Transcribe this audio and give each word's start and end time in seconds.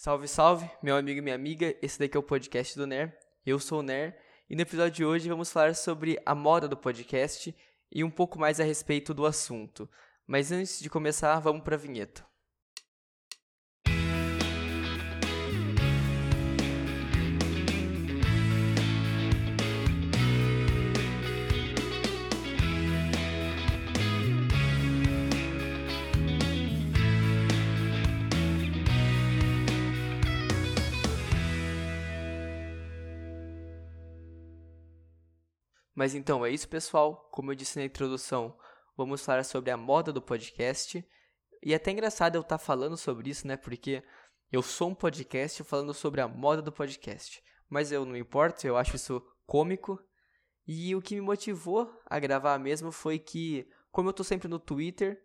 Salve, 0.00 0.28
salve, 0.28 0.70
meu 0.80 0.94
amigo 0.94 1.18
e 1.18 1.20
minha 1.20 1.34
amiga. 1.34 1.76
Esse 1.82 1.98
daqui 1.98 2.16
é 2.16 2.20
o 2.20 2.22
podcast 2.22 2.78
do 2.78 2.86
Ner. 2.86 3.18
Eu 3.44 3.58
sou 3.58 3.80
o 3.80 3.82
Ner 3.82 4.16
e 4.48 4.54
no 4.54 4.62
episódio 4.62 4.92
de 4.92 5.04
hoje 5.04 5.28
vamos 5.28 5.50
falar 5.50 5.74
sobre 5.74 6.22
a 6.24 6.36
moda 6.36 6.68
do 6.68 6.76
podcast 6.76 7.52
e 7.90 8.04
um 8.04 8.08
pouco 8.08 8.38
mais 8.38 8.60
a 8.60 8.62
respeito 8.62 9.12
do 9.12 9.26
assunto. 9.26 9.90
Mas 10.24 10.52
antes 10.52 10.78
de 10.78 10.88
começar, 10.88 11.40
vamos 11.40 11.64
para 11.64 11.74
a 11.74 11.78
vinheta. 11.78 12.24
Mas 35.98 36.14
então 36.14 36.46
é 36.46 36.50
isso, 36.50 36.68
pessoal. 36.68 37.28
Como 37.32 37.50
eu 37.50 37.56
disse 37.56 37.76
na 37.76 37.84
introdução, 37.84 38.56
vamos 38.96 39.24
falar 39.24 39.42
sobre 39.42 39.72
a 39.72 39.76
moda 39.76 40.12
do 40.12 40.22
podcast. 40.22 41.04
E 41.60 41.72
é 41.72 41.74
até 41.74 41.90
engraçado 41.90 42.36
eu 42.36 42.40
estar 42.40 42.56
tá 42.56 42.64
falando 42.64 42.96
sobre 42.96 43.30
isso, 43.30 43.48
né? 43.48 43.56
Porque 43.56 44.00
eu 44.52 44.62
sou 44.62 44.90
um 44.90 44.94
podcast 44.94 45.64
falando 45.64 45.92
sobre 45.92 46.20
a 46.20 46.28
moda 46.28 46.62
do 46.62 46.70
podcast. 46.70 47.42
Mas 47.68 47.90
eu 47.90 48.04
não 48.04 48.16
importo, 48.16 48.64
eu 48.64 48.76
acho 48.76 48.94
isso 48.94 49.20
cômico. 49.44 49.98
E 50.68 50.94
o 50.94 51.02
que 51.02 51.16
me 51.16 51.20
motivou 51.20 51.92
a 52.06 52.20
gravar 52.20 52.56
mesmo 52.60 52.92
foi 52.92 53.18
que, 53.18 53.68
como 53.90 54.10
eu 54.10 54.12
tô 54.12 54.22
sempre 54.22 54.46
no 54.46 54.60
Twitter, 54.60 55.20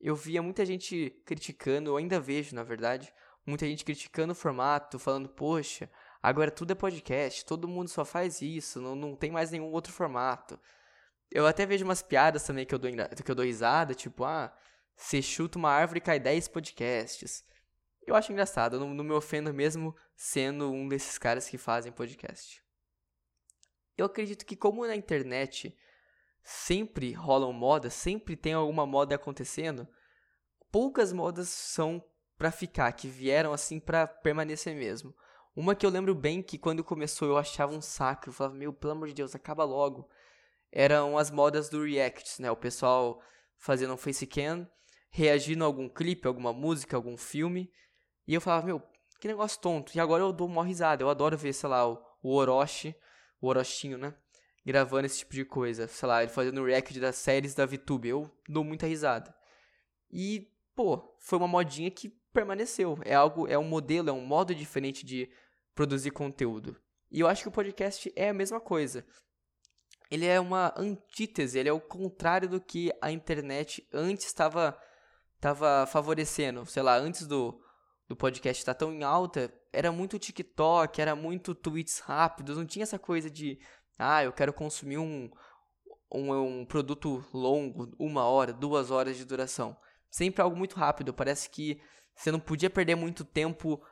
eu 0.00 0.14
via 0.14 0.40
muita 0.40 0.64
gente 0.64 1.10
criticando, 1.26 1.90
eu 1.90 1.96
ainda 1.96 2.20
vejo, 2.20 2.54
na 2.54 2.62
verdade, 2.62 3.12
muita 3.44 3.66
gente 3.66 3.84
criticando 3.84 4.30
o 4.32 4.36
formato, 4.36 4.96
falando, 4.96 5.28
poxa, 5.28 5.90
Agora 6.24 6.50
tudo 6.50 6.70
é 6.70 6.74
podcast, 6.74 7.44
todo 7.44 7.68
mundo 7.68 7.90
só 7.90 8.02
faz 8.02 8.40
isso, 8.40 8.80
não, 8.80 8.94
não 8.94 9.14
tem 9.14 9.30
mais 9.30 9.50
nenhum 9.50 9.70
outro 9.70 9.92
formato. 9.92 10.58
Eu 11.30 11.46
até 11.46 11.66
vejo 11.66 11.84
umas 11.84 12.00
piadas 12.00 12.42
também 12.44 12.64
que 12.64 12.74
eu 12.74 12.78
dou, 12.78 12.90
que 12.90 13.30
eu 13.30 13.34
dou 13.34 13.44
risada, 13.44 13.94
tipo, 13.94 14.24
ah, 14.24 14.50
você 14.96 15.20
chuta 15.20 15.58
uma 15.58 15.68
árvore 15.68 15.98
e 15.98 16.00
cai 16.00 16.18
10 16.18 16.48
podcasts. 16.48 17.44
Eu 18.06 18.14
acho 18.14 18.32
engraçado, 18.32 18.76
eu 18.76 18.80
não, 18.80 18.94
não 18.94 19.04
me 19.04 19.12
ofendo 19.12 19.52
mesmo 19.52 19.94
sendo 20.16 20.72
um 20.72 20.88
desses 20.88 21.18
caras 21.18 21.46
que 21.46 21.58
fazem 21.58 21.92
podcast. 21.92 22.64
Eu 23.94 24.06
acredito 24.06 24.46
que 24.46 24.56
como 24.56 24.86
na 24.86 24.96
internet 24.96 25.76
sempre 26.42 27.12
rolam 27.12 27.52
modas, 27.52 27.92
sempre 27.92 28.34
tem 28.34 28.54
alguma 28.54 28.86
moda 28.86 29.14
acontecendo, 29.14 29.86
poucas 30.72 31.12
modas 31.12 31.50
são 31.50 32.02
para 32.38 32.50
ficar, 32.50 32.90
que 32.92 33.08
vieram 33.08 33.52
assim 33.52 33.78
para 33.78 34.06
permanecer 34.06 34.74
mesmo. 34.74 35.14
Uma 35.56 35.76
que 35.76 35.86
eu 35.86 35.90
lembro 35.90 36.14
bem 36.14 36.42
que 36.42 36.58
quando 36.58 36.82
começou 36.82 37.28
eu 37.28 37.38
achava 37.38 37.72
um 37.72 37.80
saco. 37.80 38.28
Eu 38.28 38.32
falava, 38.32 38.56
meu, 38.56 38.72
pelo 38.72 38.92
amor 38.92 39.08
de 39.08 39.14
Deus, 39.14 39.34
acaba 39.34 39.62
logo. 39.62 40.08
Eram 40.72 41.16
as 41.16 41.30
modas 41.30 41.68
do 41.68 41.84
React, 41.84 42.42
né? 42.42 42.50
O 42.50 42.56
pessoal 42.56 43.22
fazendo 43.56 43.94
um 43.94 43.96
facecam, 43.96 44.68
reagindo 45.10 45.62
a 45.62 45.66
algum 45.66 45.88
clipe, 45.88 46.26
alguma 46.26 46.52
música, 46.52 46.96
algum 46.96 47.16
filme. 47.16 47.70
E 48.26 48.34
eu 48.34 48.40
falava, 48.40 48.66
meu, 48.66 48.82
que 49.20 49.28
negócio 49.28 49.60
tonto. 49.60 49.96
E 49.96 50.00
agora 50.00 50.24
eu 50.24 50.32
dou 50.32 50.48
uma 50.48 50.64
risada. 50.64 51.04
Eu 51.04 51.08
adoro 51.08 51.38
ver, 51.38 51.52
sei 51.52 51.68
lá, 51.68 51.88
o, 51.88 52.04
o 52.20 52.34
Orochi, 52.34 52.96
o 53.40 53.46
Orochinho, 53.46 53.96
né? 53.96 54.12
Gravando 54.66 55.06
esse 55.06 55.18
tipo 55.18 55.34
de 55.34 55.44
coisa. 55.44 55.86
Sei 55.86 56.08
lá, 56.08 56.22
ele 56.22 56.32
fazendo 56.32 56.64
react 56.64 56.98
das 56.98 57.14
séries 57.14 57.54
da 57.54 57.64
VTube. 57.64 58.08
Eu 58.08 58.28
dou 58.48 58.64
muita 58.64 58.88
risada. 58.88 59.32
E, 60.10 60.50
pô, 60.74 61.16
foi 61.20 61.38
uma 61.38 61.46
modinha 61.46 61.90
que 61.92 62.12
permaneceu. 62.34 62.98
É 63.04 63.14
algo, 63.14 63.48
é 63.48 63.56
um 63.56 63.64
modelo, 63.64 64.10
é 64.10 64.12
um 64.12 64.26
modo 64.26 64.54
diferente 64.54 65.06
de 65.06 65.30
produzir 65.74 66.10
conteúdo. 66.10 66.76
E 67.10 67.20
eu 67.20 67.28
acho 67.28 67.42
que 67.42 67.48
o 67.48 67.52
podcast 67.52 68.12
é 68.16 68.28
a 68.28 68.34
mesma 68.34 68.60
coisa. 68.60 69.06
Ele 70.10 70.26
é 70.26 70.38
uma 70.38 70.74
antítese, 70.76 71.58
ele 71.58 71.68
é 71.68 71.72
o 71.72 71.80
contrário 71.80 72.48
do 72.48 72.60
que 72.60 72.92
a 73.00 73.10
internet 73.10 73.88
antes 73.92 74.26
estava 74.26 74.78
estava 75.36 75.86
favorecendo. 75.86 76.64
Sei 76.64 76.82
lá, 76.82 76.96
antes 76.96 77.26
do, 77.26 77.60
do 78.08 78.16
podcast 78.16 78.60
estar 78.60 78.74
tão 78.74 78.92
em 78.92 79.02
alta, 79.02 79.52
era 79.72 79.92
muito 79.92 80.18
TikTok, 80.18 81.00
era 81.00 81.14
muito 81.14 81.54
tweets 81.54 81.98
rápidos, 81.98 82.56
não 82.56 82.64
tinha 82.64 82.82
essa 82.82 82.98
coisa 82.98 83.30
de, 83.30 83.58
ah, 83.98 84.24
eu 84.24 84.32
quero 84.32 84.54
consumir 84.54 84.96
um, 84.96 85.30
um, 86.10 86.32
um 86.32 86.64
produto 86.64 87.22
longo, 87.32 87.94
uma 87.98 88.24
hora, 88.24 88.54
duas 88.54 88.90
horas 88.90 89.18
de 89.18 89.24
duração. 89.24 89.76
Sempre 90.10 90.40
algo 90.40 90.56
muito 90.56 90.76
rápido, 90.76 91.12
parece 91.12 91.50
que 91.50 91.78
você 92.14 92.30
não 92.30 92.40
podia 92.40 92.70
perder 92.70 92.94
muito 92.94 93.24
tempo 93.24 93.82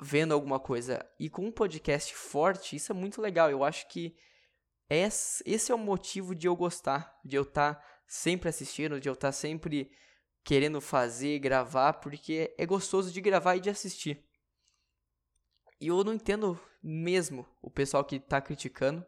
vendo 0.00 0.32
alguma 0.32 0.58
coisa. 0.58 1.04
E 1.18 1.28
com 1.28 1.46
um 1.46 1.52
podcast 1.52 2.14
forte, 2.14 2.76
isso 2.76 2.92
é 2.92 2.94
muito 2.94 3.20
legal. 3.20 3.50
Eu 3.50 3.64
acho 3.64 3.88
que 3.88 4.16
esse 4.90 5.70
é 5.70 5.74
o 5.74 5.78
motivo 5.78 6.34
de 6.34 6.46
eu 6.46 6.56
gostar, 6.56 7.18
de 7.24 7.36
eu 7.36 7.42
estar 7.42 7.74
tá 7.74 7.84
sempre 8.06 8.48
assistindo, 8.48 9.00
de 9.00 9.08
eu 9.08 9.12
estar 9.12 9.28
tá 9.28 9.32
sempre 9.32 9.90
querendo 10.42 10.80
fazer, 10.80 11.38
gravar, 11.38 11.94
porque 11.94 12.54
é 12.56 12.64
gostoso 12.64 13.12
de 13.12 13.20
gravar 13.20 13.56
e 13.56 13.60
de 13.60 13.70
assistir. 13.70 14.24
E 15.80 15.88
eu 15.88 16.02
não 16.02 16.14
entendo 16.14 16.58
mesmo 16.82 17.46
o 17.60 17.70
pessoal 17.70 18.04
que 18.04 18.18
tá 18.18 18.40
criticando, 18.40 19.04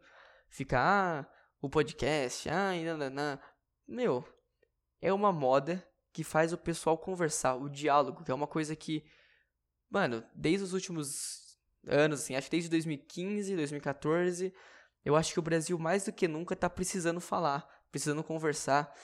fica, 0.49 0.79
ah, 0.79 1.27
o 1.61 1.69
podcast, 1.69 2.49
ah, 2.49 2.73
nananã. 2.75 3.41
Meu, 3.89 4.25
é 5.01 5.13
uma 5.13 5.33
moda 5.33 5.85
que 6.13 6.25
faz 6.25 6.53
o 6.53 6.59
pessoal 6.59 6.99
conversar, 6.99 7.55
o 7.55 7.69
diálogo, 7.69 8.25
que 8.25 8.31
é 8.31 8.35
uma 8.35 8.47
coisa 8.47 8.75
que 8.75 9.05
mano, 9.91 10.25
desde 10.35 10.65
os 10.65 10.73
últimos 10.73 11.59
anos, 11.87 12.21
assim, 12.21 12.37
acho 12.37 12.47
que 12.47 12.53
desde 12.53 12.71
2015, 12.71 13.57
2014, 13.57 14.55
eu 15.05 15.17
acho 15.17 15.33
que 15.33 15.39
o 15.39 15.43
Brasil 15.43 15.79
mais 15.79 16.05
do 16.05 16.13
que 16.13 16.29
nunca 16.29 16.55
tá 16.55 16.71
precisando 16.71 17.21
falar, 17.21 17.69
precisando 17.91 18.23
conversar. 18.23 18.95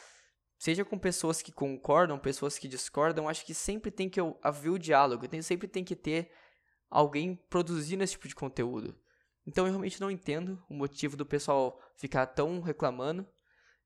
Seja 0.59 0.85
com 0.85 0.99
pessoas 0.99 1.43
que 1.43 1.53
concordam, 1.53 2.19
pessoas 2.19 2.59
que 2.59 2.69
discordam, 2.69 3.29
acho 3.29 3.45
que 3.45 3.53
sempre 3.53 3.91
tem 3.91 4.09
que 4.09 4.21
haver 4.43 4.71
o 4.71 4.79
diálogo, 4.79 5.27
sempre 5.43 5.69
tem 5.69 5.85
que 5.85 5.97
ter 5.97 6.31
alguém 6.89 7.35
produzindo 7.51 8.03
esse 8.05 8.13
tipo 8.13 8.29
de 8.29 8.35
conteúdo. 8.35 8.97
Então 9.47 9.67
eu 9.67 9.73
realmente 9.73 10.01
não 10.01 10.11
entendo 10.11 10.63
o 10.69 10.75
motivo 10.75 11.17
do 11.17 11.27
pessoal 11.27 11.81
ficar 11.97 12.27
tão 12.27 12.61
reclamando 12.61 13.27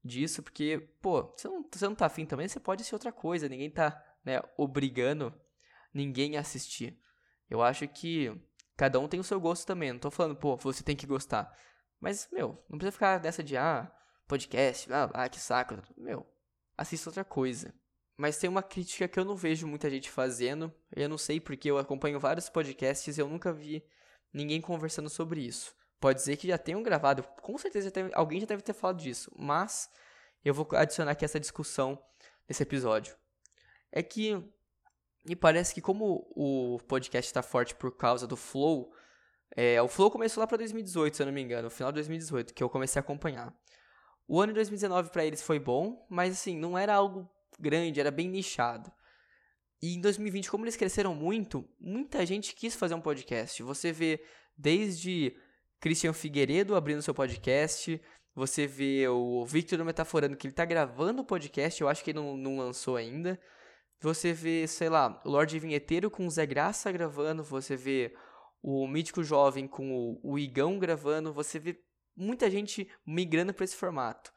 disso, 0.05 0.43
porque, 0.43 0.89
pô, 1.01 1.23
você 1.23 1.49
não, 1.49 1.67
você 1.71 1.85
não 1.87 1.95
tá 1.95 2.07
afim 2.07 2.25
também, 2.25 2.49
você 2.49 2.59
pode 2.59 2.85
ser 2.85 2.95
outra 2.95 3.13
coisa, 3.13 3.49
ninguém 3.49 3.71
tá, 3.71 4.03
né, 4.25 4.41
obrigando 4.57 5.35
ninguém 5.93 6.37
assistir. 6.37 6.99
Eu 7.49 7.63
acho 7.63 7.87
que 7.89 8.33
cada 8.77 8.99
um 8.99 9.09
tem 9.09 9.21
o 9.21 9.25
seu 9.25 9.41
gosto 9.41 9.67
também. 9.67 9.93
Não 9.93 9.99
tô 9.99 10.11
falando, 10.11 10.37
pô, 10.37 10.57
você 10.57 10.83
tem 10.83 10.97
que 10.97 11.07
gostar. 11.07 11.53
Mas, 12.01 12.29
meu, 12.33 12.63
não 12.69 12.79
precisa 12.79 12.93
ficar 12.93 13.21
nessa 13.21 13.43
de, 13.43 13.57
ah, 13.57 13.91
podcast, 14.27 14.91
ah, 14.93 15.11
ah 15.13 15.29
que 15.29 15.41
saco. 15.41 15.77
Meu, 15.97 16.27
assista 16.77 17.11
outra 17.11 17.25
coisa. 17.25 17.75
Mas 18.17 18.39
tem 18.39 18.49
uma 18.49 18.63
crítica 18.63 19.09
que 19.09 19.19
eu 19.19 19.25
não 19.25 19.35
vejo 19.35 19.67
muita 19.67 19.91
gente 19.91 20.11
fazendo. 20.11 20.73
Eu 20.95 21.09
não 21.09 21.19
sei 21.19 21.41
porque 21.41 21.71
eu 21.71 21.79
acompanho 21.79 22.21
vários 22.21 22.49
podcasts 22.49 23.17
e 23.17 23.21
eu 23.21 23.29
nunca 23.29 23.53
vi 23.53 23.85
ninguém 24.33 24.61
conversando 24.61 25.09
sobre 25.09 25.41
isso. 25.41 25.75
Pode 26.01 26.23
ser 26.23 26.37
que 26.37 26.49
já 26.49 26.57
tenham 26.57 26.83
gravado, 26.83 27.23
com 27.43 27.59
certeza 27.59 27.93
já 27.95 28.11
alguém 28.15 28.41
já 28.41 28.47
deve 28.47 28.63
ter 28.63 28.73
falado 28.73 28.99
disso, 28.99 29.31
mas 29.37 29.91
eu 30.45 30.55
vou 30.55 30.67
adicionar 30.73 31.13
aqui 31.13 31.25
essa 31.25 31.39
discussão 31.39 32.03
nesse 32.49 32.63
episódio. 32.63 33.15
É 33.93 34.03
que 34.03 34.43
e 35.27 35.37
parece 35.37 35.75
que 35.75 35.81
como 35.81 36.27
o 36.35 36.79
podcast 36.89 37.29
está 37.29 37.43
forte 37.43 37.75
por 37.75 37.95
causa 37.97 38.27
do 38.27 38.37
Flow, 38.37 38.93
é, 39.55 39.81
o 39.83 39.89
Flow 39.89 40.11
começou 40.11 40.41
lá 40.41 40.47
para 40.47 40.59
2018, 40.59 41.17
se 41.17 41.23
eu 41.23 41.27
não 41.27 41.33
me 41.33 41.43
engano, 41.43 41.65
no 41.65 41.71
final 41.71 41.93
de 41.93 41.97
2018, 41.97 42.55
que 42.55 42.63
eu 42.63 42.71
comecei 42.71 42.99
a 42.99 43.03
acompanhar. 43.03 43.55
O 44.27 44.41
ano 44.41 44.53
de 44.53 44.57
2019 44.57 45.11
para 45.11 45.25
eles 45.25 45.43
foi 45.43 45.59
bom, 45.59 46.07
mas 46.09 46.33
assim, 46.33 46.57
não 46.57 46.79
era 46.79 46.95
algo 46.95 47.29
grande, 47.59 48.01
era 48.01 48.11
bem 48.11 48.29
nichado. 48.29 48.91
E 49.83 49.95
em 49.95 50.01
2020, 50.01 50.51
como 50.51 50.65
eles 50.65 50.77
cresceram 50.77 51.15
muito, 51.15 51.69
muita 51.79 52.25
gente 52.25 52.55
quis 52.55 52.75
fazer 52.75 52.95
um 52.95 53.01
podcast. 53.01 53.63
Você 53.63 53.93
vê 53.93 54.25
desde 54.57 55.37
Christian 55.81 56.13
Figueiredo 56.13 56.77
abrindo 56.77 57.01
seu 57.03 57.15
podcast, 57.15 58.01
você 58.35 58.67
vê 58.67 59.09
o 59.09 59.45
Victor 59.47 59.83
Metaforando 59.85 60.37
que 60.37 60.47
ele 60.47 60.53
está 60.53 60.65
gravando 60.65 61.23
o 61.23 61.25
podcast, 61.25 61.81
eu 61.81 61.89
acho 61.89 62.05
que 62.05 62.11
ele 62.11 62.21
não, 62.21 62.37
não 62.37 62.59
lançou 62.59 62.97
ainda. 62.97 63.41
Você 64.01 64.33
vê, 64.33 64.67
sei 64.67 64.89
lá, 64.89 65.21
o 65.25 65.31
Lorde 65.31 65.59
Vinheteiro 65.59 66.11
com 66.11 66.27
o 66.27 66.31
Zé 66.31 66.47
Graça 66.47 66.93
gravando, 66.93 67.43
você 67.43 67.77
vê 67.77 68.15
o 68.63 68.87
Mítico 68.87 69.23
Jovem 69.23 69.67
com 69.67 69.91
o, 69.93 70.21
o 70.23 70.39
Igão 70.39 70.79
gravando, 70.79 71.33
você 71.33 71.59
vê 71.59 71.83
muita 72.17 72.51
gente 72.51 72.91
migrando 73.07 73.53
para 73.55 73.65
esse 73.65 73.77
formato. 73.77 74.33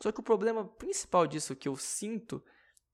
Só 0.00 0.12
que 0.12 0.20
o 0.20 0.24
problema 0.24 0.64
principal 0.64 1.26
disso 1.26 1.56
que 1.56 1.68
eu 1.68 1.76
sinto 1.76 2.42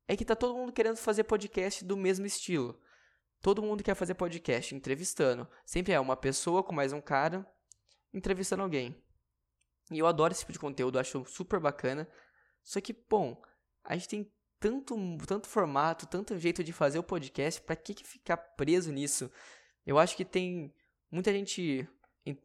é 0.09 0.17
que 0.17 0.25
tá 0.25 0.35
todo 0.35 0.57
mundo 0.57 0.73
querendo 0.73 0.97
fazer 0.97 1.25
podcast 1.25 1.85
do 1.85 1.97
mesmo 1.97 2.25
estilo. 2.25 2.79
Todo 3.41 3.63
mundo 3.63 3.83
quer 3.83 3.95
fazer 3.95 4.15
podcast 4.15 4.75
entrevistando. 4.75 5.49
Sempre 5.65 5.93
é 5.93 6.01
uma 6.01 6.17
pessoa 6.17 6.63
com 6.63 6.73
mais 6.73 6.93
um 6.93 7.01
cara 7.01 7.47
entrevistando 8.13 8.63
alguém. 8.63 8.97
E 9.91 9.99
eu 9.99 10.07
adoro 10.07 10.33
esse 10.33 10.41
tipo 10.41 10.53
de 10.53 10.59
conteúdo, 10.59 10.99
acho 10.99 11.25
super 11.25 11.61
bacana. 11.61 12.09
Só 12.63 12.81
que, 12.81 12.93
bom, 12.93 13.41
a 13.85 13.95
gente 13.95 14.09
tem 14.09 14.33
tanto, 14.61 14.97
tanto 15.27 15.49
formato, 15.49 16.07
tanto 16.07 16.39
jeito 16.39 16.63
de 16.63 16.73
fazer 16.73 16.99
o 16.99 17.03
podcast, 17.03 17.61
para 17.61 17.77
que, 17.77 17.95
que 17.95 18.05
ficar 18.05 18.37
preso 18.37 18.93
nisso? 18.93 19.31
Eu 19.85 19.99
acho 19.99 20.17
que 20.17 20.25
tem 20.25 20.73
muita 21.11 21.33
gente. 21.33 21.89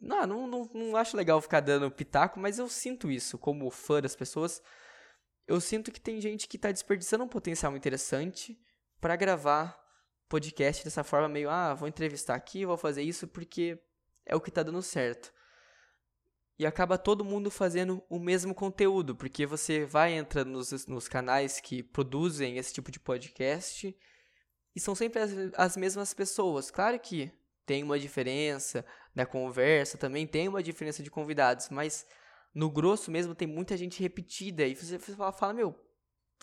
Não, 0.01 0.25
não, 0.25 0.47
não, 0.47 0.71
não 0.73 0.95
acho 0.97 1.15
legal 1.15 1.39
ficar 1.39 1.59
dando 1.59 1.91
pitaco, 1.91 2.39
mas 2.39 2.57
eu 2.57 2.67
sinto 2.67 3.11
isso 3.11 3.37
como 3.37 3.69
fã 3.69 4.01
das 4.01 4.15
pessoas. 4.15 4.61
Eu 5.47 5.61
sinto 5.61 5.91
que 5.91 6.01
tem 6.01 6.19
gente 6.19 6.47
que 6.47 6.57
tá 6.57 6.71
desperdiçando 6.71 7.23
um 7.23 7.27
potencial 7.27 7.77
interessante 7.77 8.59
para 8.99 9.15
gravar 9.15 9.79
podcast 10.27 10.83
dessa 10.83 11.03
forma 11.03 11.29
meio, 11.29 11.49
ah, 11.49 11.73
vou 11.73 11.87
entrevistar 11.87 12.35
aqui, 12.35 12.65
vou 12.65 12.75
fazer 12.75 13.01
isso 13.01 13.27
porque 13.27 13.79
é 14.25 14.35
o 14.35 14.41
que 14.41 14.51
tá 14.51 14.63
dando 14.63 14.81
certo. 14.81 15.31
E 16.59 16.65
acaba 16.65 16.97
todo 16.97 17.23
mundo 17.23 17.51
fazendo 17.51 18.03
o 18.09 18.19
mesmo 18.19 18.53
conteúdo, 18.53 19.15
porque 19.15 19.45
você 19.45 19.85
vai 19.85 20.13
entrando 20.13 20.49
nos, 20.49 20.87
nos 20.87 21.07
canais 21.07 21.59
que 21.59 21.83
produzem 21.83 22.57
esse 22.57 22.73
tipo 22.73 22.91
de 22.91 22.99
podcast 22.99 23.95
e 24.75 24.79
são 24.79 24.95
sempre 24.95 25.21
as, 25.21 25.31
as 25.55 25.77
mesmas 25.77 26.13
pessoas. 26.13 26.71
Claro 26.71 26.99
que 26.99 27.31
tem 27.65 27.83
uma 27.83 27.99
diferença 27.99 28.85
na 29.13 29.25
conversa, 29.25 29.97
também 29.97 30.25
tem 30.25 30.47
uma 30.47 30.63
diferença 30.63 31.03
de 31.03 31.11
convidados, 31.11 31.69
mas 31.69 32.07
no 32.53 32.71
grosso 32.71 33.11
mesmo 33.11 33.35
tem 33.35 33.47
muita 33.47 33.77
gente 33.77 34.01
repetida 34.01 34.65
e 34.65 34.73
você 34.73 34.97
fala, 34.97 35.31
fala 35.31 35.53
meu, 35.53 35.75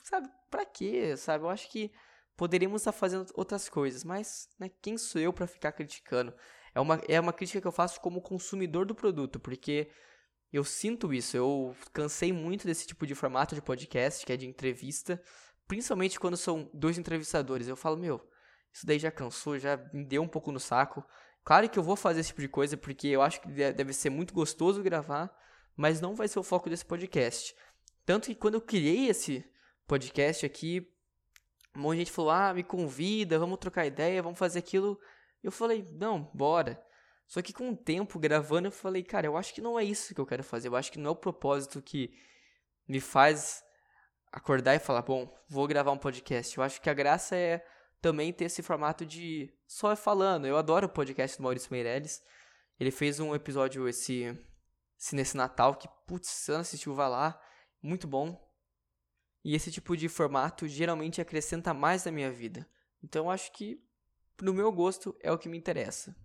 sabe, 0.03 0.29
pra 0.51 0.65
quê, 0.65 1.17
sabe? 1.17 1.45
Eu 1.45 1.49
acho 1.49 1.69
que 1.69 1.91
poderíamos 2.37 2.83
estar 2.83 2.93
fazendo 2.93 3.33
outras 3.35 3.69
coisas, 3.69 4.05
mas 4.05 4.49
né, 4.59 4.71
quem 4.83 4.99
sou 4.99 5.21
eu 5.21 5.33
para 5.33 5.47
ficar 5.47 5.73
criticando? 5.73 6.33
É 6.75 6.81
uma, 6.81 7.01
é 7.09 7.21
uma 7.21 7.33
crítica 7.33 7.61
que 7.61 7.67
eu 7.67 7.73
faço 7.73 8.01
como 8.01 8.21
consumidor 8.21 8.85
do 8.85 8.95
produto, 8.95 9.39
porque 9.39 9.89
eu 10.53 10.65
sinto 10.65 11.13
isso. 11.13 11.37
Eu 11.37 11.77
cansei 11.93 12.33
muito 12.33 12.67
desse 12.67 12.87
tipo 12.87 13.07
de 13.07 13.15
formato 13.15 13.55
de 13.55 13.63
podcast, 13.63 14.25
que 14.27 14.33
é 14.33 14.37
de 14.37 14.47
entrevista, 14.47 15.23
principalmente 15.69 16.19
quando 16.19 16.37
são 16.37 16.69
dois 16.75 16.99
entrevistadores. 16.99 17.69
Eu 17.69 17.77
falo, 17.77 17.97
meu, 17.97 18.21
isso 18.73 18.85
daí 18.85 18.99
já 18.99 19.11
cansou, 19.11 19.59
já 19.59 19.77
me 19.93 20.05
deu 20.05 20.23
um 20.23 20.29
pouco 20.29 20.51
no 20.51 20.59
saco. 20.59 21.05
Claro 21.45 21.69
que 21.69 21.79
eu 21.79 21.83
vou 21.83 21.95
fazer 21.95 22.21
esse 22.21 22.31
tipo 22.31 22.41
de 22.41 22.49
coisa, 22.49 22.77
porque 22.77 23.09
eu 23.09 23.23
acho 23.23 23.41
que 23.41 23.49
deve 23.49 23.93
ser 23.93 24.11
muito 24.11 24.35
gostoso 24.35 24.83
gravar, 24.83 25.31
mas 25.77 26.01
não 26.01 26.15
vai 26.15 26.27
ser 26.27 26.39
o 26.39 26.43
foco 26.43 26.69
desse 26.71 26.85
podcast. 26.85 27.55
Tanto 28.05 28.27
que 28.27 28.35
quando 28.35 28.55
eu 28.55 28.61
criei 28.61 29.09
esse 29.09 29.45
podcast 29.87 30.45
aqui, 30.45 30.91
um 31.77 31.81
monte 31.81 31.97
de 31.97 31.99
gente 32.01 32.13
falou: 32.13 32.31
ah, 32.31 32.55
me 32.55 32.63
convida, 32.63 33.39
vamos 33.39 33.59
trocar 33.59 33.87
ideia, 33.87 34.23
vamos 34.23 34.39
fazer 34.39 34.59
aquilo. 34.59 34.99
Eu 35.45 35.53
falei: 35.53 35.87
não, 35.93 36.31
bora. 36.33 36.83
Só 37.27 37.43
que 37.43 37.53
com 37.53 37.71
o 37.71 37.77
tempo 37.77 38.19
gravando, 38.19 38.69
eu 38.69 38.73
falei: 38.73 39.03
cara, 39.03 39.27
eu 39.27 39.37
acho 39.37 39.53
que 39.55 39.61
não 39.61 39.79
é 39.79 39.85
isso 39.85 40.15
que 40.15 40.21
eu 40.21 40.27
quero 40.27 40.43
fazer. 40.43 40.69
Eu 40.69 40.77
acho 40.77 40.91
que 40.91 40.99
não 40.99 41.11
é 41.11 41.13
o 41.13 41.17
propósito 41.17 41.83
que 41.83 42.13
me 42.89 42.99
faz 42.99 43.63
acordar 44.33 44.75
e 44.75 44.79
falar: 44.79 45.03
bom, 45.03 45.33
vou 45.49 45.67
gravar 45.67 45.93
um 45.93 45.99
podcast. 45.99 46.57
Eu 46.57 46.65
acho 46.65 46.81
que 46.81 46.89
a 46.89 46.95
graça 46.95 47.37
é 47.37 47.65
também 48.01 48.33
ter 48.33 48.47
esse 48.47 48.63
formato 48.63 49.05
de 49.05 49.53
só 49.67 49.95
falando. 49.95 50.47
Eu 50.47 50.57
adoro 50.57 50.87
o 50.87 50.91
podcast 50.91 51.37
do 51.37 51.43
Maurício 51.43 51.69
Meirelles. 51.71 52.23
Ele 52.81 52.91
fez 52.91 53.21
um 53.21 53.35
episódio 53.35 53.87
esse, 53.87 54.37
esse 54.99 55.15
nesse 55.15 55.37
Natal 55.37 55.75
que, 55.77 55.89
putz, 56.07 56.29
se 56.29 56.51
não 56.51 56.61
assistiu, 56.61 56.95
vai 56.95 57.09
lá. 57.09 57.41
Muito 57.83 58.09
bom. 58.09 58.43
E 59.45 59.55
esse 59.55 59.71
tipo 59.71 59.97
de 59.97 60.09
formato 60.09 60.67
geralmente 60.67 61.21
acrescenta 61.21 61.75
mais 61.75 62.05
na 62.05 62.11
minha 62.11 62.31
vida. 62.31 62.67
Então 63.03 63.27
eu 63.27 63.31
acho 63.31 63.53
que, 63.53 63.79
no 64.41 64.53
meu 64.53 64.71
gosto, 64.73 65.17
é 65.21 65.31
o 65.31 65.39
que 65.39 65.49
me 65.49 65.59
interessa. 65.59 66.17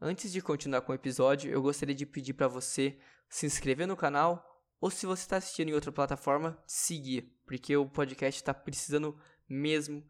Antes 0.00 0.32
de 0.32 0.42
continuar 0.42 0.80
com 0.80 0.92
o 0.92 0.94
episódio, 0.94 1.50
eu 1.50 1.62
gostaria 1.62 1.94
de 1.94 2.06
pedir 2.06 2.34
para 2.34 2.48
você 2.48 2.98
se 3.28 3.46
inscrever 3.46 3.86
no 3.86 3.96
canal 3.96 4.44
ou 4.80 4.90
se 4.90 5.06
você 5.06 5.22
está 5.22 5.36
assistindo 5.36 5.68
em 5.68 5.74
outra 5.74 5.92
plataforma, 5.92 6.60
seguir, 6.66 7.38
porque 7.46 7.76
o 7.76 7.88
podcast 7.88 8.40
está 8.40 8.52
precisando 8.52 9.16
mesmo 9.48 10.04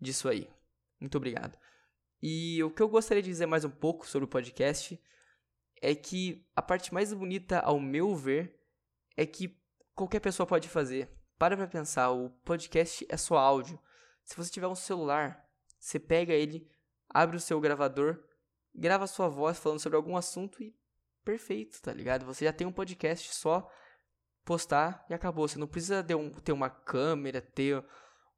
disso 0.00 0.28
aí. 0.28 0.48
Muito 0.98 1.18
obrigado. 1.18 1.58
E 2.22 2.62
o 2.62 2.70
que 2.70 2.80
eu 2.80 2.88
gostaria 2.88 3.22
de 3.22 3.28
dizer 3.28 3.44
mais 3.44 3.66
um 3.66 3.70
pouco 3.70 4.08
sobre 4.08 4.24
o 4.24 4.28
podcast 4.28 4.98
é 5.82 5.94
que 5.94 6.48
a 6.56 6.62
parte 6.62 6.94
mais 6.94 7.12
bonita, 7.12 7.60
ao 7.60 7.78
meu 7.78 8.16
ver, 8.16 8.58
é 9.14 9.26
que 9.26 9.60
qualquer 9.94 10.20
pessoa 10.20 10.46
pode 10.46 10.70
fazer. 10.70 11.10
Para 11.38 11.54
pra 11.54 11.66
pensar, 11.66 12.10
o 12.10 12.30
podcast 12.30 13.06
é 13.10 13.16
só 13.18 13.36
áudio. 13.36 13.78
Se 14.24 14.34
você 14.34 14.50
tiver 14.50 14.68
um 14.68 14.74
celular, 14.74 15.43
você 15.84 16.00
pega 16.00 16.32
ele, 16.32 16.66
abre 17.10 17.36
o 17.36 17.40
seu 17.40 17.60
gravador, 17.60 18.18
grava 18.74 19.06
sua 19.06 19.28
voz 19.28 19.58
falando 19.58 19.80
sobre 19.80 19.96
algum 19.96 20.16
assunto 20.16 20.62
e 20.62 20.74
perfeito, 21.22 21.80
tá 21.82 21.92
ligado? 21.92 22.24
Você 22.24 22.46
já 22.46 22.54
tem 22.54 22.66
um 22.66 22.72
podcast 22.72 23.34
só 23.34 23.70
postar 24.46 25.04
e 25.10 25.14
acabou. 25.14 25.46
Você 25.46 25.58
não 25.58 25.66
precisa 25.66 26.02
um, 26.16 26.30
ter 26.30 26.52
uma 26.52 26.70
câmera, 26.70 27.42
ter 27.42 27.84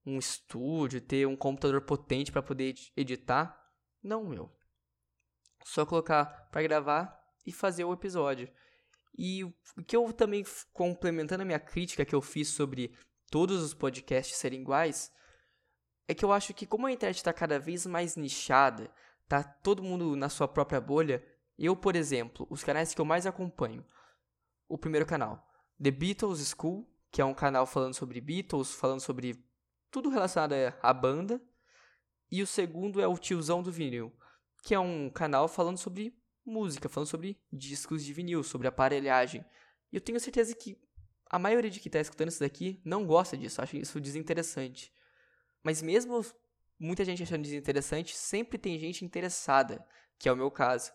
um 0.05 0.19
estúdio, 0.19 1.01
ter 1.01 1.25
um 1.25 1.37
computador 1.37 1.83
potente 1.83 2.33
para 2.33 2.43
poder 2.43 2.75
editar. 2.97 3.57
Não, 4.03 4.25
meu. 4.25 4.53
Só 5.65 5.87
colocar 5.87 6.49
para 6.51 6.63
gravar 6.63 7.17
e 7.47 7.53
fazer 7.53 7.85
o 7.85 7.93
episódio. 7.93 8.53
E 9.17 9.45
o 9.45 9.55
que 9.87 9.97
eu 9.97 10.13
também, 10.13 10.45
complementando 10.73 11.43
a 11.43 11.47
minha 11.47 11.61
crítica 11.61 12.05
que 12.05 12.15
eu 12.15 12.21
fiz 12.21 12.49
sobre 12.49 12.93
todos 13.31 13.63
os 13.63 13.73
podcasts 13.73 14.37
serem 14.37 14.63
iguais, 14.63 15.13
é 16.09 16.15
que 16.15 16.25
eu 16.25 16.33
acho 16.33 16.55
que 16.55 16.67
como 16.67 16.87
a 16.87 16.93
internet 16.93 17.17
está 17.17 17.33
cada 17.33 17.59
vez 17.59 17.87
mais 17.87 18.17
nichada, 18.17 18.91
tá 19.29 19.43
todo 19.43 19.83
mundo 19.83 20.15
na 20.17 20.29
sua 20.29 20.47
própria 20.47 20.81
bolha, 20.81 21.25
eu, 21.59 21.75
por 21.75 21.97
exemplo, 21.97 22.47
os 22.51 22.63
canais 22.63 22.95
que 22.95 23.01
eu 23.01 23.05
mais 23.05 23.27
acompanho, 23.27 23.85
o 24.69 24.79
primeiro 24.79 25.07
canal, 25.07 25.47
The 25.83 25.91
Beatles 25.91 26.55
School, 26.57 26.89
que 27.11 27.21
é 27.21 27.25
um 27.25 27.35
canal 27.35 27.67
falando 27.67 27.95
sobre 27.95 28.21
Beatles, 28.21 28.75
falando 28.75 29.01
sobre 29.01 29.45
tudo 29.91 30.09
relacionado 30.09 30.55
à 30.83 30.93
banda, 30.93 31.41
e 32.31 32.43
o 32.43 32.47
segundo 32.47 33.01
é 33.01 33.07
o 33.07 33.17
Tiozão 33.17 33.63
do 33.63 33.73
Vinil, 33.73 34.13
que 34.63 34.75
é 34.75 34.79
um 34.79 35.09
canal 35.09 35.49
falando 35.49 35.79
sobre 35.79 36.15
música, 36.45 36.89
falando 36.89 37.09
sobre 37.09 37.41
discos 37.53 38.05
de 38.05 38.13
vinil, 38.13 38.43
sobre 38.43 38.69
aparelhagem. 38.69 39.45
E 39.93 39.97
eu 39.97 40.01
tenho 40.01 40.21
certeza 40.21 40.55
que 40.55 40.79
a 41.29 41.39
maioria 41.39 41.71
de 41.71 41.81
quem 41.81 41.89
está 41.89 42.01
escutando 42.01 42.29
isso 42.29 42.41
daqui 42.41 42.81
não 42.85 43.07
gosta 43.07 43.37
disso, 43.37 43.61
acha 43.61 43.77
isso 43.77 44.01
desinteressante. 44.01 44.93
Mas 45.67 45.83
mesmo 45.83 46.25
muita 46.79 47.05
gente 47.05 47.25
achando 47.25 47.43
desinteressante, 47.43 48.17
sempre 48.17 48.57
tem 48.57 48.79
gente 48.79 49.05
interessada, 49.05 49.85
que 50.17 50.29
é 50.29 50.33
o 50.33 50.37
meu 50.37 50.49
caso. 50.49 50.93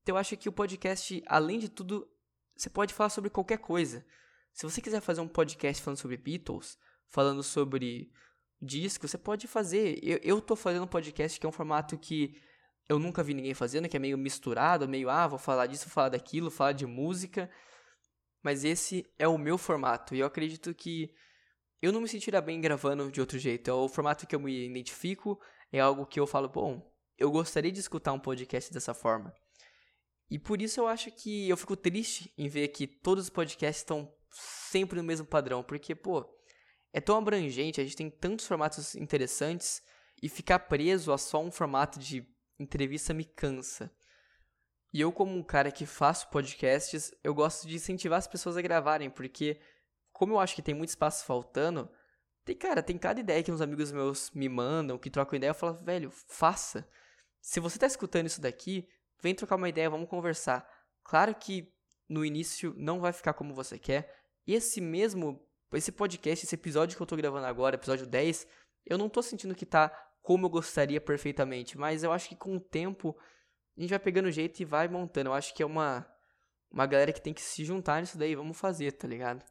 Então 0.00 0.14
eu 0.14 0.18
acho 0.18 0.38
que 0.38 0.48
o 0.48 0.52
podcast, 0.52 1.22
além 1.26 1.58
de 1.58 1.68
tudo, 1.68 2.10
você 2.56 2.70
pode 2.70 2.94
falar 2.94 3.10
sobre 3.10 3.28
qualquer 3.28 3.58
coisa. 3.58 4.02
Se 4.54 4.64
você 4.64 4.80
quiser 4.80 5.02
fazer 5.02 5.20
um 5.20 5.28
podcast 5.28 5.82
falando 5.82 5.98
sobre 5.98 6.16
Beatles, 6.16 6.78
falando 7.08 7.42
sobre 7.42 8.10
disco, 8.58 9.06
você 9.06 9.18
pode 9.18 9.46
fazer. 9.46 9.98
Eu, 10.02 10.18
eu 10.22 10.40
tô 10.40 10.56
fazendo 10.56 10.84
um 10.84 10.94
podcast 10.96 11.38
que 11.38 11.44
é 11.44 11.48
um 11.50 11.52
formato 11.52 11.98
que 11.98 12.40
eu 12.88 12.98
nunca 12.98 13.22
vi 13.22 13.34
ninguém 13.34 13.52
fazendo, 13.52 13.86
que 13.86 13.98
é 13.98 14.00
meio 14.00 14.16
misturado, 14.16 14.88
meio, 14.88 15.10
ah, 15.10 15.28
vou 15.28 15.38
falar 15.38 15.66
disso, 15.66 15.84
vou 15.84 15.92
falar 15.92 16.08
daquilo, 16.08 16.50
falar 16.50 16.72
de 16.72 16.86
música. 16.86 17.50
Mas 18.42 18.64
esse 18.64 19.04
é 19.18 19.28
o 19.28 19.36
meu 19.36 19.58
formato. 19.58 20.14
E 20.14 20.20
eu 20.20 20.26
acredito 20.26 20.74
que 20.74 21.14
eu 21.80 21.92
não 21.92 22.00
me 22.00 22.08
sentiria 22.08 22.40
bem 22.40 22.60
gravando 22.60 23.10
de 23.10 23.20
outro 23.20 23.38
jeito. 23.38 23.70
É 23.70 23.72
o 23.72 23.88
formato 23.88 24.26
que 24.26 24.34
eu 24.34 24.40
me 24.40 24.66
identifico, 24.66 25.40
é 25.72 25.80
algo 25.80 26.06
que 26.06 26.20
eu 26.20 26.26
falo, 26.26 26.48
bom, 26.48 26.90
eu 27.18 27.30
gostaria 27.30 27.72
de 27.72 27.80
escutar 27.80 28.12
um 28.12 28.18
podcast 28.18 28.72
dessa 28.72 28.94
forma. 28.94 29.34
E 30.30 30.38
por 30.38 30.62
isso 30.62 30.80
eu 30.80 30.86
acho 30.86 31.10
que 31.10 31.48
eu 31.48 31.56
fico 31.56 31.76
triste 31.76 32.32
em 32.38 32.48
ver 32.48 32.68
que 32.68 32.86
todos 32.86 33.24
os 33.24 33.30
podcasts 33.30 33.82
estão 33.82 34.12
sempre 34.30 34.96
no 34.96 35.04
mesmo 35.04 35.26
padrão, 35.26 35.62
porque, 35.62 35.94
pô, 35.94 36.24
é 36.92 37.00
tão 37.00 37.16
abrangente, 37.16 37.80
a 37.80 37.84
gente 37.84 37.96
tem 37.96 38.10
tantos 38.10 38.46
formatos 38.46 38.94
interessantes 38.94 39.82
e 40.22 40.28
ficar 40.28 40.60
preso 40.60 41.12
a 41.12 41.18
só 41.18 41.42
um 41.42 41.50
formato 41.50 41.98
de 41.98 42.26
entrevista 42.58 43.14
me 43.14 43.24
cansa. 43.24 43.90
E 44.92 45.00
eu, 45.00 45.12
como 45.12 45.36
um 45.36 45.42
cara 45.42 45.70
que 45.70 45.86
faço 45.86 46.28
podcasts, 46.30 47.12
eu 47.22 47.32
gosto 47.32 47.66
de 47.66 47.76
incentivar 47.76 48.18
as 48.18 48.26
pessoas 48.26 48.56
a 48.56 48.62
gravarem, 48.62 49.08
porque, 49.08 49.60
como 50.20 50.34
eu 50.34 50.38
acho 50.38 50.54
que 50.54 50.60
tem 50.60 50.74
muito 50.74 50.90
espaço 50.90 51.24
faltando, 51.24 51.90
tem, 52.44 52.54
cara, 52.54 52.82
tem 52.82 52.98
cada 52.98 53.18
ideia 53.18 53.42
que 53.42 53.50
uns 53.50 53.62
amigos 53.62 53.90
meus 53.90 54.30
me 54.32 54.50
mandam, 54.50 54.98
que 54.98 55.08
trocam 55.08 55.38
ideia, 55.38 55.48
eu 55.48 55.54
falo, 55.54 55.72
velho, 55.76 56.10
faça. 56.10 56.86
Se 57.40 57.58
você 57.58 57.78
tá 57.78 57.86
escutando 57.86 58.26
isso 58.26 58.38
daqui, 58.38 58.86
vem 59.22 59.34
trocar 59.34 59.56
uma 59.56 59.66
ideia, 59.66 59.88
vamos 59.88 60.10
conversar. 60.10 60.70
Claro 61.02 61.34
que 61.34 61.72
no 62.06 62.22
início 62.22 62.74
não 62.76 63.00
vai 63.00 63.14
ficar 63.14 63.32
como 63.32 63.54
você 63.54 63.78
quer. 63.78 64.14
Esse 64.46 64.78
mesmo, 64.78 65.42
esse 65.72 65.90
podcast, 65.90 66.44
esse 66.44 66.54
episódio 66.54 66.98
que 66.98 67.02
eu 67.02 67.06
tô 67.06 67.16
gravando 67.16 67.46
agora, 67.46 67.76
episódio 67.76 68.06
10, 68.06 68.46
eu 68.84 68.98
não 68.98 69.08
tô 69.08 69.22
sentindo 69.22 69.54
que 69.54 69.64
tá 69.64 69.88
como 70.20 70.44
eu 70.44 70.50
gostaria 70.50 71.00
perfeitamente, 71.00 71.78
mas 71.78 72.02
eu 72.02 72.12
acho 72.12 72.28
que 72.28 72.36
com 72.36 72.56
o 72.56 72.60
tempo 72.60 73.16
a 73.74 73.80
gente 73.80 73.88
vai 73.88 73.98
pegando 73.98 74.30
jeito 74.30 74.60
e 74.60 74.66
vai 74.66 74.86
montando. 74.86 75.30
Eu 75.30 75.34
acho 75.34 75.54
que 75.54 75.62
é 75.62 75.66
uma 75.66 76.06
uma 76.70 76.84
galera 76.84 77.10
que 77.10 77.22
tem 77.22 77.32
que 77.32 77.40
se 77.40 77.64
juntar 77.64 78.02
nisso 78.02 78.18
daí, 78.18 78.34
vamos 78.34 78.58
fazer, 78.58 78.92
tá 78.92 79.08
ligado? 79.08 79.42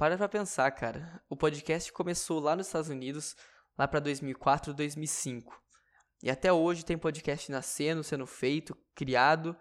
Para 0.00 0.16
pra 0.16 0.30
pensar, 0.30 0.70
cara. 0.70 1.22
O 1.28 1.36
podcast 1.36 1.92
começou 1.92 2.40
lá 2.40 2.56
nos 2.56 2.68
Estados 2.68 2.88
Unidos, 2.88 3.36
lá 3.76 3.86
para 3.86 4.00
2004, 4.00 4.72
2005. 4.72 5.62
E 6.22 6.30
até 6.30 6.50
hoje 6.50 6.86
tem 6.86 6.96
podcast 6.96 7.52
nascendo, 7.52 8.02
sendo 8.02 8.26
feito, 8.26 8.74
criado. 8.94 9.54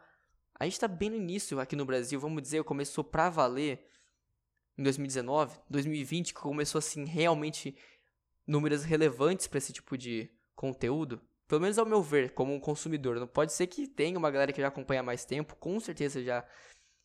A 0.58 0.64
gente 0.64 0.80
tá 0.80 0.88
bem 0.88 1.10
no 1.10 1.18
início 1.18 1.60
aqui 1.60 1.76
no 1.76 1.84
Brasil, 1.84 2.18
vamos 2.22 2.42
dizer, 2.42 2.64
começou 2.64 3.04
pra 3.04 3.30
valer 3.30 3.86
em 4.78 4.84
2019, 4.84 5.60
2020 5.70 6.34
que 6.34 6.40
começou 6.40 6.80
assim 6.80 7.04
realmente 7.04 7.78
números 8.48 8.86
relevantes 8.86 9.46
para 9.46 9.58
esse 9.58 9.74
tipo 9.74 9.98
de 9.98 10.32
conteúdo, 10.56 11.22
Pelo 11.50 11.60
menos 11.60 11.78
ao 11.78 11.86
meu 11.86 12.02
ver, 12.02 12.32
como 12.32 12.54
um 12.54 12.62
consumidor. 12.62 13.20
Não 13.20 13.28
pode 13.28 13.52
ser 13.52 13.68
que 13.68 13.90
tenha 13.90 14.18
uma 14.18 14.32
galera 14.32 14.54
que 14.54 14.62
já 14.62 14.70
acompanha 14.70 15.02
há 15.02 15.04
mais 15.04 15.26
tempo, 15.26 15.58
com 15.58 15.78
certeza 15.82 16.24
já 16.24 16.48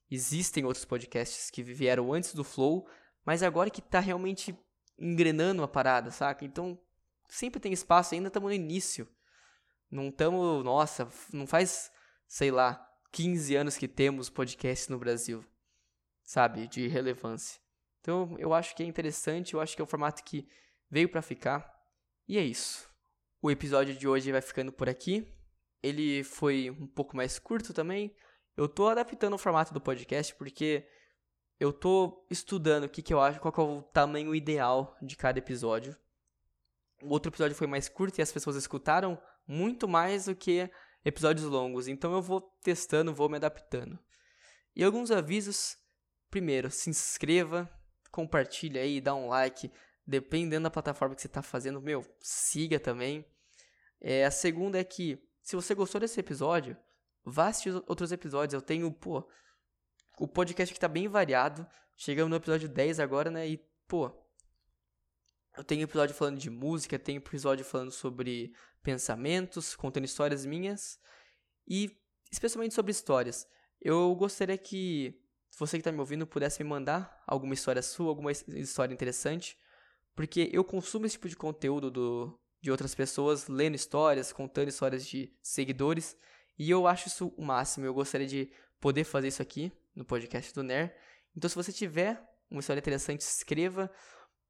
existem 0.09 0.65
outros 0.65 0.85
podcasts 0.85 1.51
que 1.51 1.65
vieram 1.65 2.13
antes 2.13 2.33
do 2.33 2.45
Flow, 2.45 2.87
mas 3.25 3.43
agora 3.43 3.71
que 3.71 3.83
tá 3.83 4.01
realmente 4.01 4.57
engrenando 4.99 5.63
a 5.63 5.69
parada, 5.69 6.11
saca? 6.11 6.45
Então, 6.45 6.79
sempre 7.29 7.61
tem 7.61 7.73
espaço, 7.73 8.15
ainda 8.15 8.29
estamos 8.29 8.49
no 8.49 8.55
início. 8.55 9.09
Não 9.91 10.09
estamos, 10.09 10.65
nossa, 10.65 11.09
não 11.33 11.47
faz, 11.47 11.91
sei 12.27 12.51
lá, 12.51 12.85
15 13.13 13.55
anos 13.55 13.77
que 13.77 13.87
temos 13.87 14.29
podcast 14.29 14.91
no 14.91 14.99
Brasil, 14.99 15.45
sabe, 16.23 16.67
de 16.67 16.89
relevância. 16.89 17.61
Então, 18.01 18.37
eu 18.39 18.53
acho 18.53 18.75
que 18.75 18.83
é 18.83 18.87
interessante, 18.87 19.55
eu 19.55 19.61
acho 19.61 19.75
que 19.75 19.81
é 19.81 19.85
um 19.85 19.89
formato 19.89 20.23
que 20.25 20.47
veio 20.91 21.09
para 21.09 21.23
ficar. 21.23 21.73
E 22.29 22.37
é 22.37 22.43
isso. 22.43 22.89
O 23.41 23.51
episódio 23.51 23.95
de 23.95 24.07
hoje 24.07 24.33
vai 24.33 24.41
ficando 24.41 24.73
por 24.73 24.89
aqui. 24.89 25.27
Ele 25.83 26.25
foi 26.25 26.71
um 26.71 26.87
pouco 26.87 27.17
mais 27.17 27.39
curto 27.39 27.73
também. 27.73 28.15
Eu 28.57 28.69
tô 28.69 28.89
adaptando 28.89 29.35
o 29.35 29.39
formato 29.39 29.73
do 29.73 29.81
podcast 29.81 30.35
porque 30.35 30.89
eu 31.59 31.73
tô 31.73 32.27
estudando 32.31 32.85
o 32.85 32.89
que, 32.89 33.03
que 33.03 33.15
eu 33.15 33.21
acho, 33.21 33.41
qual 33.41 33.53
que 33.53 33.61
é 33.61 33.63
o 33.63 33.83
tamanho 33.83 34.35
ideal 34.35 34.97
de 35.01 35.17
cada 35.17 35.39
episódio. 35.39 35.97
O 37.03 37.11
outro 37.11 37.31
episódio 37.31 37.57
foi 37.57 37.67
mais 37.67 37.89
curto 37.89 38.19
e 38.19 38.23
as 38.23 38.33
pessoas 38.33 38.57
escutaram 38.57 39.21
muito 39.47 39.87
mais 39.87 40.25
do 40.25 40.35
que 40.35 40.71
episódios 41.05 41.47
longos. 41.47 41.87
Então 41.87 42.13
eu 42.13 42.23
vou 42.23 42.41
testando, 42.63 43.15
vou 43.15 43.29
me 43.29 43.37
adaptando. 43.37 43.99
E 44.75 44.83
alguns 44.83 45.11
avisos. 45.11 45.77
Primeiro, 46.31 46.69
se 46.69 46.91
inscreva, 46.91 47.71
compartilha 48.11 48.81
aí, 48.83 49.01
dá 49.01 49.15
um 49.15 49.29
like. 49.29 49.71
Dependendo 50.07 50.65
da 50.65 50.71
plataforma 50.71 51.15
que 51.15 51.23
você 51.23 51.29
está 51.29 51.43
fazendo, 51.43 51.81
meu, 51.81 52.05
siga 52.21 52.81
também. 52.81 53.25
É, 54.01 54.25
a 54.25 54.31
segunda 54.31 54.79
é 54.79 54.85
que, 54.85 55.23
se 55.41 55.57
você 55.57 55.75
gostou 55.75 56.01
desse 56.01 56.19
episódio, 56.21 56.77
vá 57.25 57.49
assistir 57.49 57.75
outros 57.87 58.13
episódios. 58.13 58.53
Eu 58.53 58.61
tenho, 58.61 58.93
pô, 58.93 59.27
o 60.19 60.29
podcast 60.29 60.73
que 60.73 60.81
tá 60.81 60.89
bem 60.89 61.09
variado. 61.09 61.67
Chegamos 61.97 62.31
no 62.31 62.37
episódio 62.37 62.69
10 62.69 63.01
agora, 63.01 63.31
né? 63.31 63.49
E, 63.49 63.59
pô, 63.87 64.11
eu 65.57 65.65
tenho 65.65 65.83
episódio 65.83 66.15
falando 66.15 66.39
de 66.39 66.51
música, 66.51 66.99
tenho 66.99 67.19
episódio 67.19 67.65
falando 67.65 67.91
sobre 67.91 68.53
pensamentos, 68.83 69.75
contando 69.75 70.05
histórias 70.05 70.45
minhas 70.45 70.99
e 71.67 71.97
especialmente 72.31 72.75
sobre 72.75 72.91
histórias. 72.91 73.47
Eu 73.81 74.15
gostaria 74.15 74.59
que 74.59 75.21
você 75.57 75.77
que 75.77 75.81
está 75.81 75.93
me 75.93 76.01
ouvindo 76.01 76.27
pudesse 76.27 76.63
me 76.63 76.69
mandar 76.69 77.23
alguma 77.27 77.55
história 77.55 77.83
sua, 77.83 78.09
alguma 78.09 78.33
história 78.33 78.93
interessante, 78.93 79.57
porque 80.15 80.51
eu 80.53 80.65
consumo 80.65 81.07
esse 81.07 81.15
tipo 81.15 81.29
de 81.29 81.37
conteúdo 81.37 81.91
do, 81.91 82.41
de 82.61 82.71
outras 82.71 82.95
pessoas, 82.95 83.47
lendo 83.47 83.77
histórias, 83.77 84.33
contando 84.33 84.69
histórias 84.69 85.07
de 85.07 85.33
seguidores. 85.43 86.17
E 86.59 86.71
eu 86.71 86.87
acho 86.87 87.09
isso 87.09 87.33
o 87.37 87.45
máximo. 87.45 87.87
Eu 87.87 87.95
gostaria 87.95 88.27
de 88.27 88.51
poder 88.81 89.05
fazer 89.05 89.29
isso 89.29 89.43
aqui 89.43 89.73
no 89.95 90.05
podcast 90.05 90.53
do 90.55 90.63
NER. 90.63 90.95
Então, 91.37 91.49
se 91.49 91.57
você 91.57 91.73
tiver 91.73 92.23
uma 92.51 92.61
história 92.61 92.81
interessante, 92.81 93.21
escreva 93.21 93.91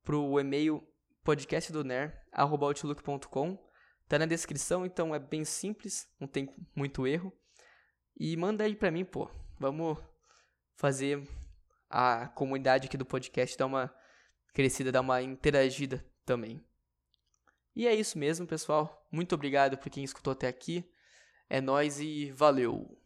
para 0.02 0.16
o 0.16 0.40
e-mail 0.40 0.82
podcastdoner.outlook.com. 1.22 3.58
Tá 4.06 4.18
na 4.18 4.26
descrição, 4.26 4.84
então 4.84 5.14
é 5.14 5.18
bem 5.18 5.44
simples, 5.44 6.06
não 6.20 6.28
tem 6.28 6.54
muito 6.76 7.06
erro. 7.06 7.32
E 8.16 8.36
manda 8.36 8.64
aí 8.64 8.76
para 8.76 8.90
mim, 8.90 9.04
pô. 9.04 9.30
Vamos 9.58 9.98
fazer 10.76 11.26
a 11.88 12.28
comunidade 12.28 12.86
aqui 12.86 12.96
do 12.96 13.06
podcast 13.06 13.56
dar 13.56 13.66
uma 13.66 13.94
crescida, 14.52 14.92
dar 14.92 15.00
uma 15.00 15.22
interagida 15.22 16.04
também. 16.24 16.64
E 17.74 17.88
é 17.88 17.94
isso 17.94 18.18
mesmo, 18.18 18.46
pessoal. 18.46 19.04
Muito 19.10 19.34
obrigado 19.34 19.78
por 19.78 19.90
quem 19.90 20.04
escutou 20.04 20.32
até 20.32 20.46
aqui. 20.46 20.88
É 21.48 21.60
nós 21.60 21.98
e 21.98 22.30
valeu. 22.30 23.03